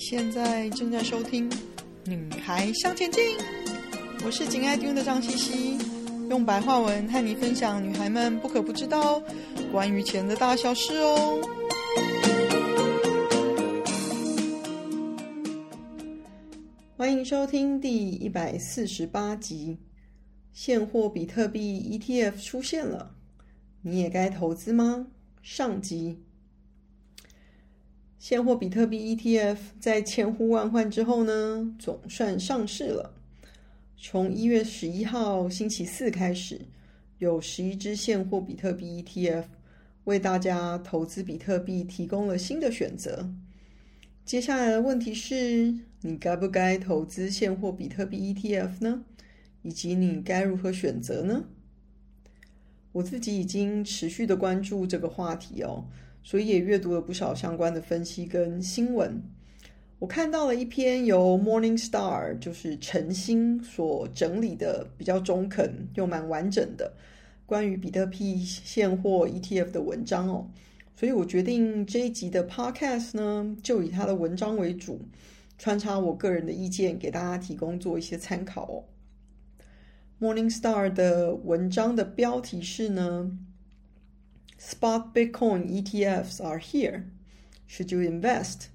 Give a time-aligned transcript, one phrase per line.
[0.00, 1.48] 现在正在收听
[2.06, 3.22] 《女孩向前进》，
[4.24, 5.78] 我是紧爱听的张茜茜，
[6.30, 9.22] 用白话文和你分享女孩们不可不知道
[9.70, 11.38] 关于钱的大小事哦。
[16.96, 19.76] 欢迎收听第一百四十八集，
[20.54, 23.14] 现货比特币 ETF 出现了，
[23.82, 25.08] 你也该投资吗？
[25.42, 26.18] 上集。
[28.20, 33.14] 现货比特币 ETF 在千呼万唤之后呢，总算上市了。
[33.96, 36.60] 从一月十一号星期四开始，
[37.16, 39.44] 有十一只现货比特币 ETF
[40.04, 43.32] 为大家投资比特币提供了新的选择。
[44.26, 49.02] 接下来的问题是，你该不该投资现货比特币 ETF 呢？
[49.62, 51.44] 以及你该如何选择呢？
[52.92, 55.86] 我自己已经持续的关注这个话题哦。
[56.22, 59.22] 所以也阅读了不少相关的分析跟新闻。
[59.98, 66.90] 我看到了一篇由 Morningstar 就是晨星所整理的比较中肯又蛮完整的
[67.44, 70.48] 关于比特币现货 ETF 的文章哦。
[70.96, 75.00] 所以我决定这一集的 Podcast 呢，就以他的文章为主，
[75.58, 78.84] 穿插我个人的意见，给大家提供做一些参考哦。
[80.18, 83.38] Morningstar 的文章的标题是呢。
[84.62, 87.04] Spot Bitcoin ETFs are here.
[87.66, 88.66] Should you invest?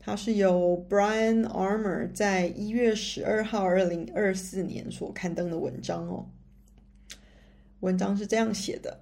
[0.00, 6.26] 它是由 Brian Armour 在一月十二号二零二四年所刊登的文章哦。
[7.80, 8.98] 文章是这样写的：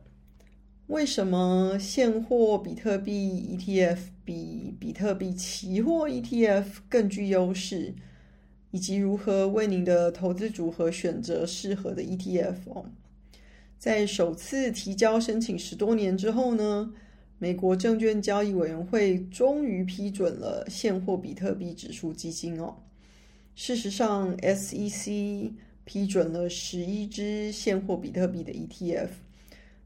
[0.89, 7.95] 为什么现货比特币 ETF 比比特币期货 ETF 更具优势？
[8.73, 12.85] 以及如何为您的投资组合选择适合的 ETF 哦？
[13.81, 16.93] 在首次提交申请十多年之后呢，
[17.39, 22.77] 美国证券交易委员会终于批准了现货比特币指数基金哦。
[23.55, 25.53] 事实上，SEC
[25.87, 29.09] 批准了十一只现货比特币的 ETF，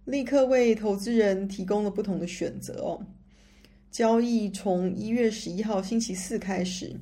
[0.06, 3.06] 立刻为投资人提供了不同的选择哦。
[3.92, 6.96] 交易从一月十一号星期四开始，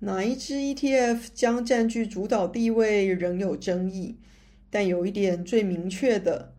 [0.00, 4.16] 哪一只 ETF 将占据主导地位仍有争议。
[4.70, 6.52] 但有一点最明确的，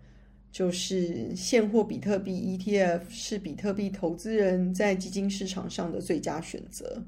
[0.52, 7.04] 就是现货比特币 ETF 是比特币投资人在基金市场上的最佳选择。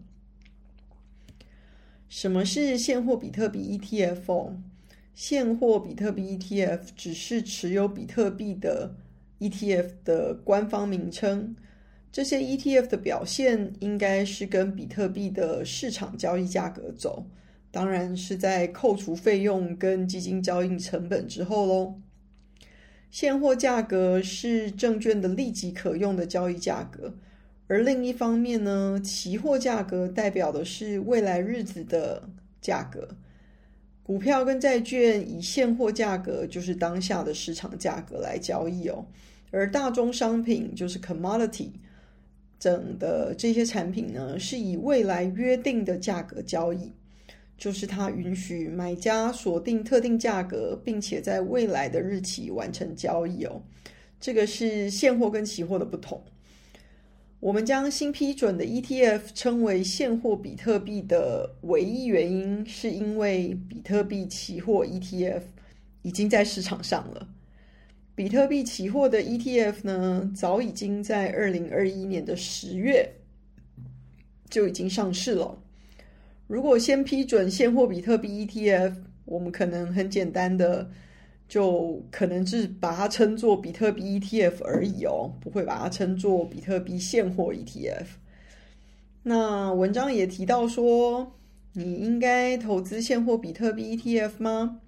[2.07, 4.53] 什么是现货比特币 ETF？
[5.13, 8.95] 现货比特币 ETF 只是持有比特币的
[9.39, 11.55] ETF 的官方名称。
[12.11, 17.25] 这些 ETF 的表现应该是跟比特币的市场交易价格走。
[17.71, 21.95] 当然是在扣除费用跟基金交易成本之后喽。
[23.09, 27.13] 现货价格是证券的立即可用的交易价格，
[27.67, 32.29] 而另一方面呢，期货价格代表的是未来日子的
[32.61, 33.09] 价格。
[34.03, 39.05] 股票跟债券以现货价格，就是当下的市场价格来交易哦，
[39.51, 41.69] 而大宗商品就是 commodity
[42.59, 46.91] 整的这些产品呢，是以未来约定的价格交易。
[47.61, 53.61] 就是它允许买家锁定特定价格，并且在未来的日期完成交易哦。
[54.19, 56.19] 这个是现货跟期货的不同。
[57.39, 65.43] 我们将新批准的 ETF 称为现货比特币的唯一原因，是因为比特币期货 ETF
[66.01, 67.29] 已经在市场上了。
[68.15, 73.07] 比特币期货的 ETF 呢，早已经在二零二一年的十月
[74.49, 75.61] 就已经上市了。
[76.51, 80.91] 如果先批准现货比特币 ETF，我们可能很简单的
[81.47, 88.05] 就可能是把它称作比特币 ETF 而已哦，不会把它称作比特币现货 ETF。
[89.23, 91.31] 那文章也提到说，
[91.71, 94.81] 你应该投资现货比特币 ETF 吗？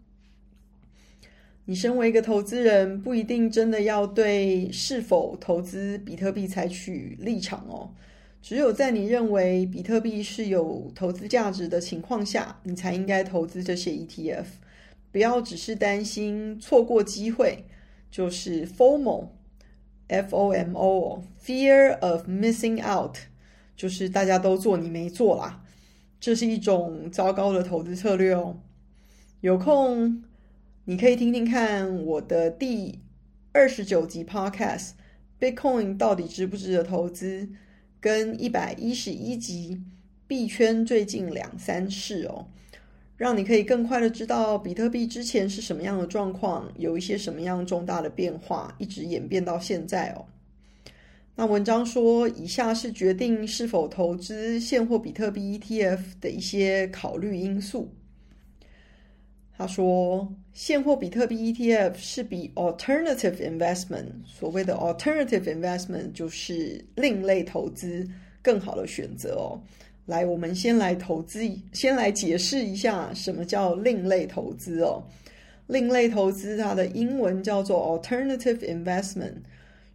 [1.64, 7.90] 你身为一个投资人，不一定真的要对是否投资比特币采取立场哦。
[8.44, 14.44] 只有在你认为比特币是有投资价值的情况下，你才应该投资这些 ETF。
[15.14, 17.64] 不要只是担心错过机会，
[18.12, 19.20] 就是 FOMO，F-O-M-O，Fear
[22.00, 23.16] of Missing Out，
[23.78, 25.64] 就是大家都做你没做啦。
[26.20, 28.58] 这是一种糟糕的投资策略哦。
[29.40, 30.22] 有空
[30.84, 33.00] 你可以听听看我的第
[33.54, 37.48] 二十九集 Podcast，Bitcoin 到底值不值得投资？
[38.04, 39.82] 跟一百一十一集
[40.28, 42.46] 币圈最近两三事哦，
[43.16, 50.26] 让你可以更快的知道比特币之前是什么样的状况，有一些什么样重大的变化，一直演变到现在哦。
[51.36, 57.90] 那文章说，以下是决定是否投资现货比特币 ETF 的一些考虑因素。
[59.64, 68.06] 他说，现货比特币 ETF 是比 alternative investment，所谓的 alternative investment 就是另类投资
[68.42, 69.58] 更好的选择哦。
[70.06, 75.02] 来，我们先来投资，先来解释一下什么叫另类投资哦。
[75.68, 79.36] 另类投资它的英文叫做 alternative investment，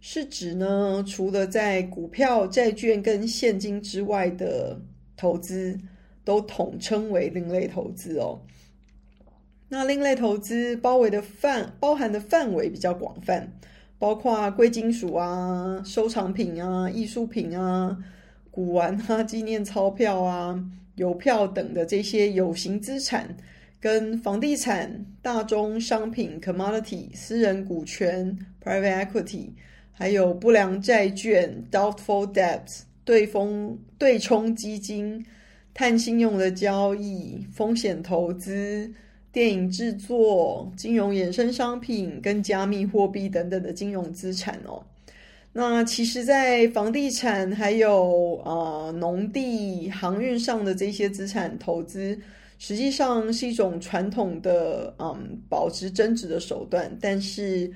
[0.01, 4.81] 是指呢，除了在股票、债券跟现金之外的
[5.15, 5.77] 投资，
[6.25, 8.41] 都统称为另类投资哦。
[9.71, 13.47] 那另类投资包围的范包含的范围比较广泛，
[13.99, 17.95] 包括贵金属啊、收藏品啊、艺术品啊、
[18.49, 20.59] 古玩啊、 纪念钞票啊、
[20.95, 23.37] 邮票等的这些有形资产，
[23.79, 29.49] 跟房地产、大宗商品 （commodity）、私人股权 （private equity），
[29.91, 35.23] 还有不良债券 （doubtful debts）、对风对冲基金、
[35.75, 38.91] 碳信用的交易、风险投资。
[39.31, 44.83] 电影制作、金融衍生商品跟加密货币等等的金融资产哦，
[45.53, 52.19] 那其实，在房地产还有啊农地、航运上的这些资产投资，
[52.57, 57.71] 实际上是一种传统的嗯保值增值的手段，但是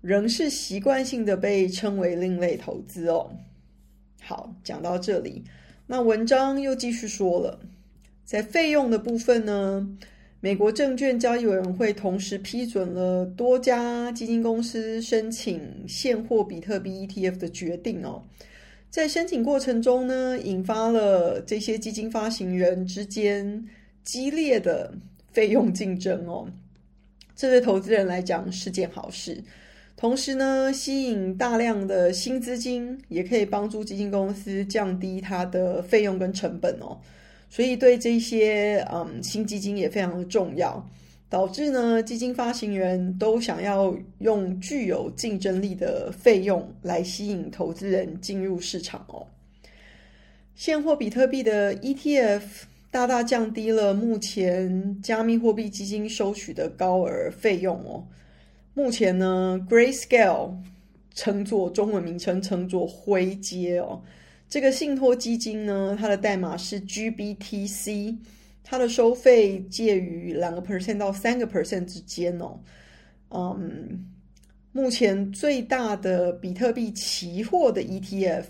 [0.00, 3.30] 仍是习惯性的被称为另类投资哦。
[4.22, 5.44] 好，讲到这里，
[5.86, 7.60] 那文章又继续说了，
[8.24, 9.96] 在费用的部分呢。
[10.42, 18.22] 美国证券交易委员会同时批准了多家基金公司申请现货比特币 ETF 的决定哦，
[18.88, 23.62] 在申请过程中呢，引发了这些基金发行人之间
[24.02, 24.90] 激烈的
[25.30, 26.48] 费用竞争哦。
[27.36, 29.42] 这对投资人来讲是件好事，
[29.94, 36.98] 同时呢，吸引大量的新资金，也可以帮助基金公司降低它的费用跟成本哦。
[37.50, 40.82] 所以对这些嗯新基金也非常的重要，
[41.28, 49.26] 导致呢基金发行人都想要用具有竞争力的费用来吸引投资人进入市场哦。
[50.54, 52.42] 现货比特币的 ETF
[52.90, 58.06] 大大降低了目前加密货币基金收取的高额费用哦。
[58.74, 60.54] 目前呢，Grayscale
[61.14, 64.00] 称作中文名称称作灰阶哦。
[64.50, 68.16] 这个信托基金呢，它的代码是 GBTC，
[68.64, 72.58] 它的收费介于两个 percent 到三个 percent 之间哦。
[73.30, 74.10] 嗯，
[74.72, 78.42] 目前最大的比特币期货的 ETF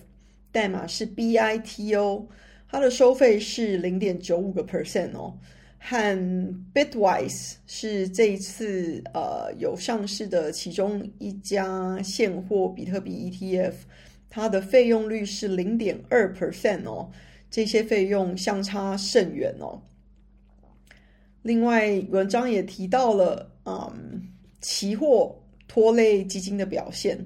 [0.51, 2.25] 代码是 BITO，
[2.67, 5.37] 它的收费是零点九五个 percent 哦，
[5.79, 13.75] 和 Bitwise 是这一次呃有上市的其中一家现货比特币 ETF。
[14.31, 17.11] 它的费用率是零点二 percent 哦，
[17.51, 19.83] 这些费用相差甚远哦。
[21.43, 24.23] 另外，文章也提到了，嗯，
[24.61, 25.35] 期货
[25.67, 27.19] 拖累基金的表现。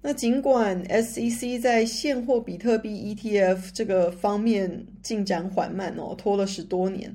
[0.00, 7.14] 那尽管 SEC 在现货比特币 ETF 这个方面进展缓慢哦，拖了十多年，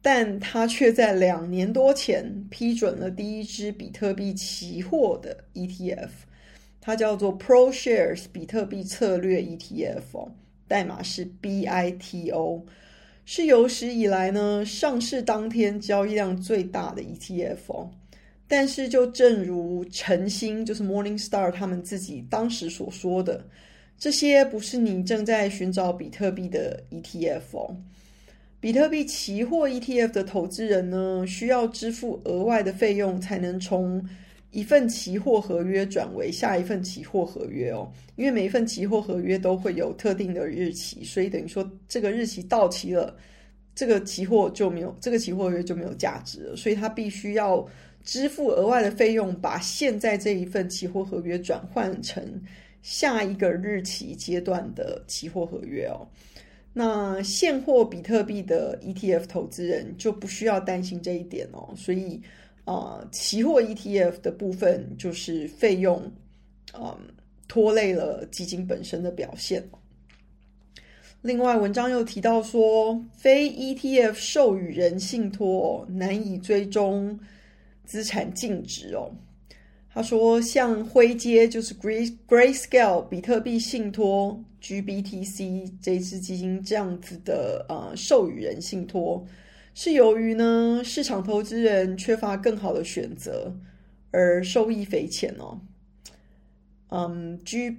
[0.00, 6.08] 但它却在两年多前批准了第一支比特币期货的 ETF。
[6.86, 10.28] 它叫做 ProShares 比特币策略 ETF，
[10.68, 12.60] 代码是 BITO，
[13.24, 17.88] 是有史以来呢上市当天交易量最大的 ETF。
[18.46, 23.42] 但是就正如晨星就是 Morningstar 他们自己当时所说的，
[23.96, 27.74] 这些不是你正在寻找比特币的 ETF。
[28.60, 34.06] 比特币期货 ETF 的投资人呢，需要支付额外的费用才能从。
[34.54, 43.16] 一份期货合约转为下一份期货合约哦，因为每一份期货合约都会有特定的日期，所以等于说这个日期到期了，
[43.74, 47.66] 这个期货就没有，这个期货合约就没有价值了，所以他必须要
[48.04, 52.24] 支付额外的费用，把现在这一份期货合约转换成
[52.80, 56.06] 下一个日期阶段的期货合约哦。
[56.72, 62.22] 那现货比特币的 ETF 投资人就不需要担心这一点哦，所以。
[62.64, 66.02] 啊、期货 ETF 的部分就是费用，
[66.72, 66.96] 嗯、
[67.46, 69.62] 拖累了基金本身的表现。
[71.20, 77.18] 另外，文章又提到说，非 ETF 授予人信托难以追踪
[77.84, 79.10] 资产净值哦。
[79.88, 89.24] 他说，像灰阶就是 Grayscale 比特币信托 GBTC 这支基金这样子的呃授予人信托。
[89.74, 93.52] 是由于呢，市场投资人缺乏更好的选择，
[94.12, 95.60] 而受益匪浅哦。
[96.90, 97.76] 嗯，G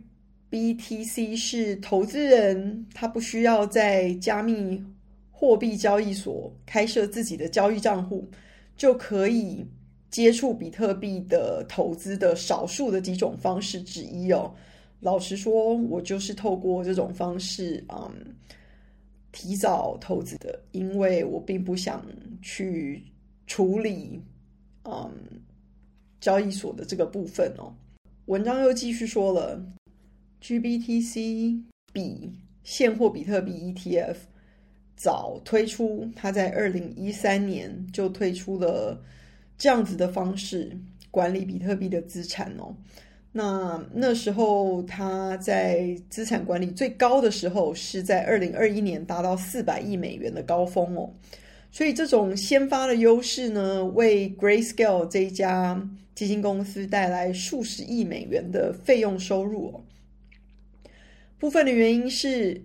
[0.49, 4.83] B T C 是投资人，他不需要在加密
[5.31, 8.29] 货币交易所开设自己的交易账户，
[8.75, 9.65] 就可以
[10.09, 14.53] 接触比特币的投资的少数的几种方式之一哦。
[14.99, 18.11] 老实说，我就是透过这种方式，嗯，
[19.35, 22.01] 提早投资的，因为我并不想
[22.41, 23.03] 去
[23.45, 24.21] 处理，
[24.85, 25.11] 嗯，
[26.21, 27.75] 交易所的这个部分哦。
[28.27, 29.61] 文章又继续说了
[30.41, 31.61] ，GBTC
[31.91, 32.31] 比
[32.63, 34.15] 现货比特币 ETF
[34.95, 39.03] 早推出，它在二零一三年就推出了
[39.57, 40.79] 这样子的方式
[41.11, 42.73] 管理比特币的资产哦。
[43.37, 51.13] 那那时候他在资产管理最高的时候是在二零二一年达到四百亿美元的高峰哦。
[51.69, 59.83] 所以这种先发的优势呢，为 Grayscale 这一家基金公司带来数十亿美元的费用收入哦。
[61.37, 62.63] 部分的原因是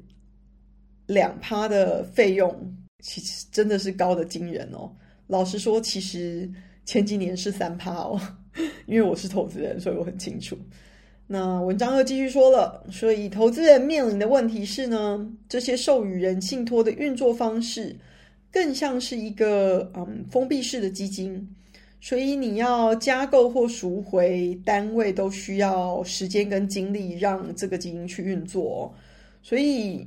[1.06, 4.88] 两趴的费用，其实真的是高的惊人哦。
[5.26, 6.48] 老实说，其实
[6.84, 8.20] 前几年是三趴哦，
[8.86, 10.56] 因为我是投资人，所以我很清楚。
[11.26, 17.96] 那文章又继续说了，所以投资人面临的问题是呢，这些授予人信托的运作方式。
[18.52, 21.48] 更像是一个嗯封闭式的基金，
[22.00, 28.92] 所以你要加购或赎回单位都需要时间跟精力让这个基金去运作。
[29.40, 30.04] 所以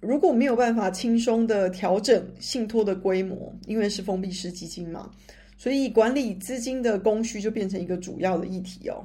[0.00, 5.10] 如果没有办法轻松的调整信托的规模，因为是封闭式基金嘛，
[5.58, 9.04] 所以管理资金的供需就变成一个主要的议题哦。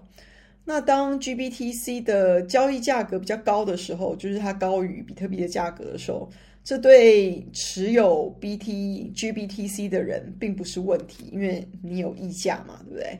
[0.63, 6.29] 那当 GBTC 的交易价格比较高的时候，就是它高于比特币的价格的时候。
[6.65, 13.19] 这对持有 BT GBTC 的人并不是问题，因为你有溢价嘛，对不对？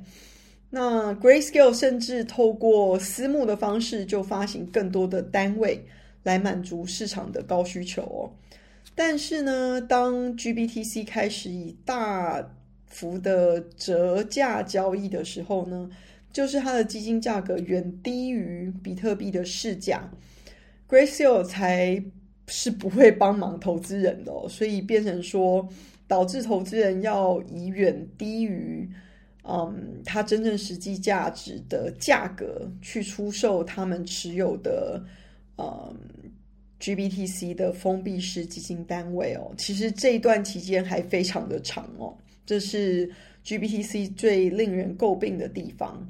[0.70, 5.84] 那 Grayscale 甚至透过私募的方式，就发行更多的单位
[6.24, 8.32] 来满足市场的高需求哦。
[8.96, 12.50] 但是呢，当 GBTC 开始以大
[12.94, 15.90] 幅的折价交易的时候呢，
[16.32, 20.10] 就是它的基金价格远低于比特币的市价
[20.88, 22.02] ，Grayscale 才。
[22.48, 25.66] 是不会帮忙投资人的，所以变成说，
[26.10, 28.88] 导致投资人要以远低于
[29.44, 35.02] 嗯它真正实际价值的价格去出售他们持有的
[35.58, 35.98] 嗯
[36.82, 39.54] GBTC 的封闭式基金单位哦。
[39.58, 42.14] 其实这一段期间还非常的长哦，
[42.46, 43.10] 这是
[43.46, 46.08] GBTC 最令人诟病的地方。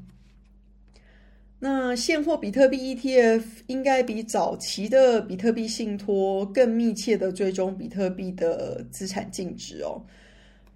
[1.59, 10.03] 那现货比特币 ETF 应该比早期的比特币信托更密切的追踪比特币的资产净值哦，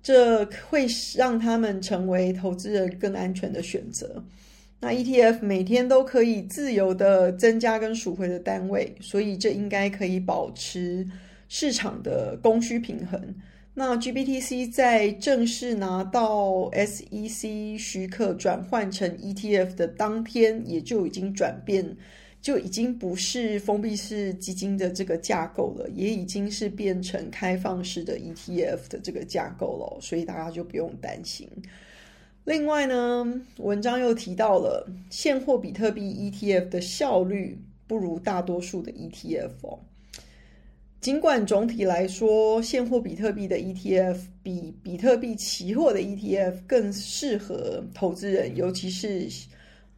[0.01, 4.23] 这会让他们成为投资人更安全的选择。
[4.79, 11.05] 那 ETF 每天都可以自由的增加跟赎回的单位，所以这应该可以保持
[11.49, 13.35] 市场的供需平衡。
[13.79, 21.95] 那 GBTC 在正式拿到 SEC 许可转换成 ETF 的当天，也就已经转变，
[22.41, 31.47] 就已经不是封闭式基金的这个架构了，也已经是变成开放式的 ETF 的这个架构了，所以大家就不用担心。
[32.45, 39.77] 另外呢，文章又提到了现货比特币 ETF 的效率不如大多数的 ETF。
[40.99, 49.29] 尽管总体来说，现货比特币的 ETF 比比特币期货的 ETF 更适合投资人，尤其是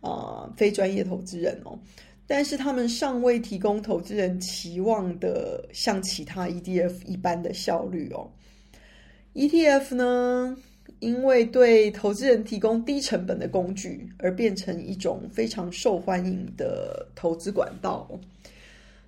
[0.02, 1.80] 啊、非专业投资人哦。
[2.28, 8.30] 但是他们尚未提供投资人期望的像其他 ETF 一般的效率哦。
[9.34, 10.56] ETF 呢，
[11.00, 18.08] 因为对投资人提供低成本的工具，而变成一种非常受欢迎的投资管道。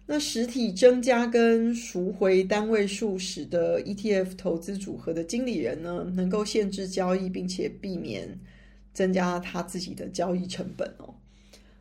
[0.07, 8.27] 那实体增加跟赎回单位数时的 ETF 投资组合的经理人呢，能够限制交易，并且避免
[8.93, 11.13] 增加他自己的交易成本哦。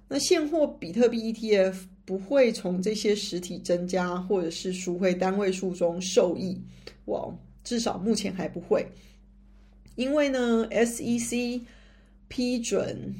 [0.06, 1.74] 那现货比特币 ETF
[2.04, 6.56] 不会从这些实体增加或者是赎回单位数中受益，
[7.06, 8.86] 哇，至少目前还不会，
[9.96, 11.62] 因为呢，SEC
[12.28, 13.14] 批准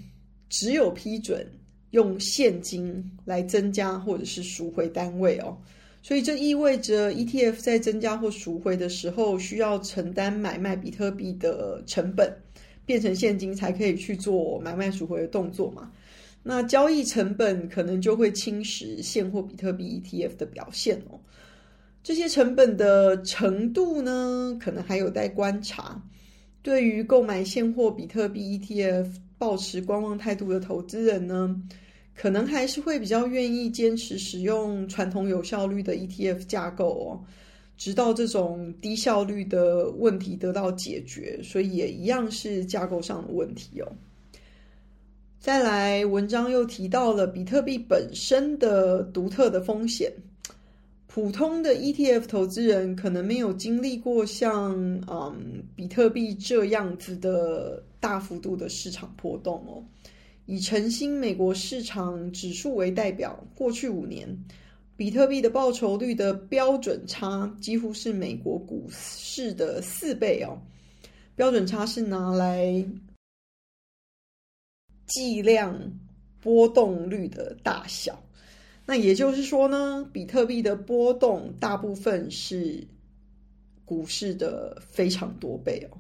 [0.48, 1.46] 只有批准。
[1.90, 5.56] 用现金来增加或者是赎回单位哦，
[6.02, 12.32] 所以这意味着 ETF 在增加或赎回的时候，需要承担买卖比特币的成本，
[12.86, 15.90] 变成现金才可以去做买卖赎回的动作嘛。
[16.42, 21.20] 那交易成本可能就会侵蚀现货比特币 ETF 的表现哦。
[22.02, 26.02] 这些成本的程度呢，可能还有待观察。
[26.62, 29.06] 对于购买现货比特币 ETF，
[29.40, 31.56] 抱持观望态度的投资人呢，
[32.14, 37.24] 可能还是会比较愿意坚持使用传统有效率的 ETF 架构哦，
[37.78, 41.40] 直到这种低效率的问题得到解决。
[41.42, 43.90] 所以也一样是架构上的问题哦。
[45.38, 50.12] 再来，文章又提到了比特币本身的独特的风险。
[51.06, 54.74] 普通的 ETF 投资人可能没有经历过像
[55.08, 59.84] 嗯比特币这样子的大幅度的市场波动哦。
[60.46, 64.44] 以晨星美国市场指数为代表，过去五年，
[64.96, 70.58] 比特币的报酬率的标准差几乎是美国股市的四倍哦。
[71.36, 72.84] 标准差是拿来
[75.06, 75.78] 计量
[76.40, 78.20] 波动率的大小，
[78.84, 82.86] 那也就是说呢，比特币的波动大部分是
[83.84, 85.96] 股市的非常多倍哦。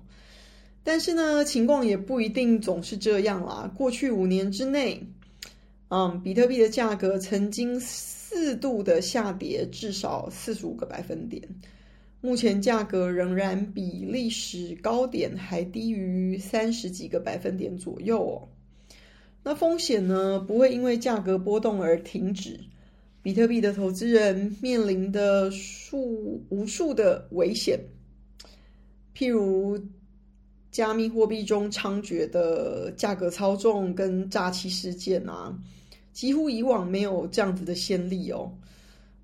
[0.82, 3.70] 但是呢，情况也不一定总是这样啦。
[3.76, 4.98] 过去五年之内，
[5.88, 11.42] 嗯，比特币的价格曾经四度的下跌，至少四十五个百分点。
[12.22, 18.48] 目前价格仍然比历史高点还低于三十几个百分点左右哦。
[19.42, 22.58] 那风险呢，不会因为价格波动而停止。
[23.22, 27.78] 比特币的投资人面临的数无数的危险，
[29.14, 29.78] 譬如。
[30.70, 35.52] 加密货币中猖獗的价格操纵跟诈欺事件啊，
[36.12, 38.52] 几乎以往没有这样子的先例哦。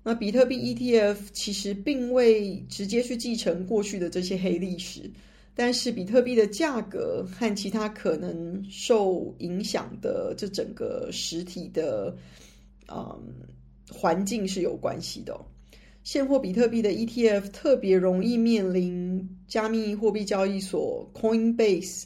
[0.03, 5.11] 那比特币 ETF 其实并未直接去继承过去的这些黑历史，
[5.53, 12.15] 但是比特币的价格和其他可能受影响的这整个实体的
[12.87, 13.19] 嗯
[13.91, 15.37] 环境是有关系的。
[16.07, 22.05] 现货比特币的 ETF 特别容易面临加密货币交易所 Coinbase，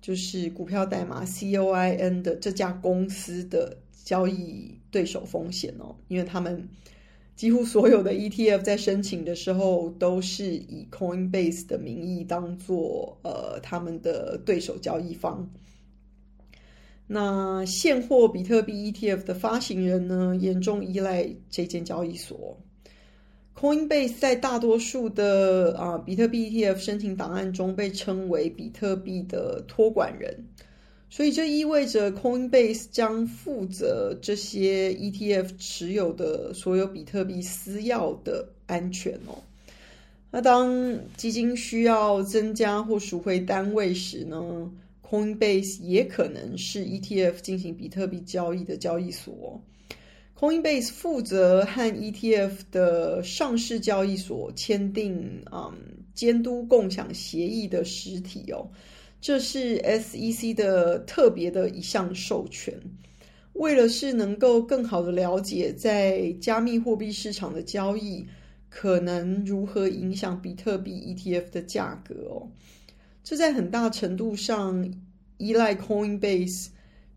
[0.00, 6.68] 就是股票代码 COIN 的这家公司的交易对手风险哦，因为他们
[7.34, 15.50] 几乎所有的 ETF 在申请的时候都是以 Coinbase 的名义当做呃他们的对手交易方。
[17.08, 22.56] 那现货比特币 ETF 的发行人呢，严重依赖这间交易所。
[23.54, 30.34] Coinbase 在大多数的啊比特币 ETF 申请档案中被称为比特币的托管人，
[31.10, 39.38] 所以这意味着 Coinbase 将负责这些 ETF 持有的所有比特币私钥的安全哦。
[40.30, 44.72] 那当基金需要增加或赎回单位时呢
[45.06, 49.60] ，Coinbase 也可能是 ETF 进行比特币交易的交易所。
[50.42, 55.72] Coinbase 负责和 ETF 的上市交易所签订嗯
[56.14, 58.68] 监督共享协议的实体哦，
[59.20, 62.74] 这是 SEC 的特别的一项授权。
[63.52, 68.26] 为了是能够更好的了解在加密货币市场的交易
[68.68, 72.50] 可能如何影响比特币 ETF 的价格哦，
[73.22, 74.92] 这在很大程度上
[75.36, 76.66] 依赖 Coinbase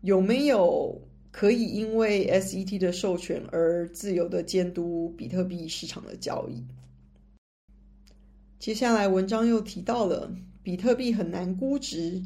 [0.02, 1.02] 有没有。
[1.38, 6.64] 可以因为 S E T 的授权而自由的监督比特币市场的交易。
[8.58, 12.22] 接下来文章又提到了比特币很难估值，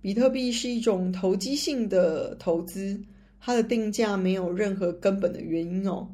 [0.00, 3.02] 比特币是一种投机性的投资，
[3.38, 6.08] 它的定价没有任何根本的原因哦，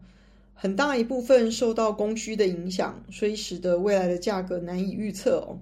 [0.52, 5.60] 很大一部分受到供需的影响，所以使得未来的价格难以预测哦。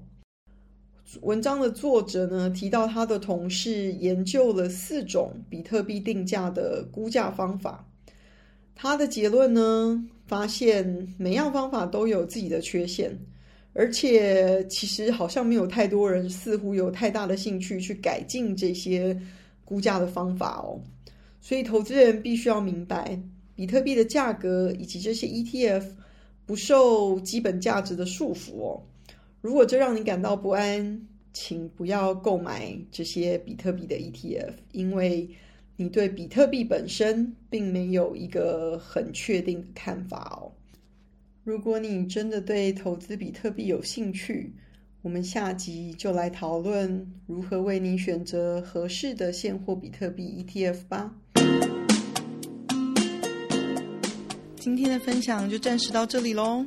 [1.22, 7.84] 文章的作者呢，提到他的同事研究了四种比特币定价的估价方法。
[8.74, 13.18] 他的结论呢，发现每样方法都有自己的缺陷，
[13.72, 19.20] 而且其实好像没有太多人似乎有太大的兴趣去改进这些
[19.64, 20.80] 估价的方法哦。
[21.40, 23.20] 所以投资人必须要明白，
[23.54, 25.84] 比特币的价格以及这些 ETF
[26.46, 28.82] 不受基本价值的束缚哦。
[29.40, 31.00] 如果这让你感到不安，
[31.32, 35.28] 请不要购买这些比特币的 ETF，因为
[35.76, 40.52] 你对比特币本身并没有一个很确定的看法哦。
[41.42, 44.52] 如果你真的对投资比特币有兴趣，
[45.00, 51.14] 我们下集就来讨论如何为你选择合适的现货比特币 ETF 吧。
[54.56, 56.66] 今天的分享就暂时到这里喽。